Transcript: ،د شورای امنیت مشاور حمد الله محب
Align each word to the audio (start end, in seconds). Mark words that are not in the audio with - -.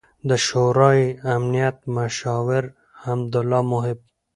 ،د 0.29 0.31
شورای 0.45 1.01
امنیت 1.35 1.77
مشاور 1.95 2.63
حمد 3.03 3.33
الله 3.41 3.61
محب 3.71 3.99